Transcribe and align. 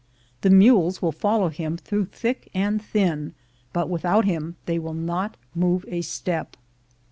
The 0.41 0.49
mules 0.49 0.99
will 0.99 1.11
follow 1.11 1.49
him 1.49 1.77
through 1.77 2.05
thick 2.05 2.49
and 2.55 2.81
thin, 2.81 3.35
but 3.71 3.87
without 3.87 4.25
him 4.25 4.55
they 4.65 4.79
will 4.79 4.95
not 4.95 5.37
move 5.53 5.85
a 5.87 6.01
step. 6.01 6.57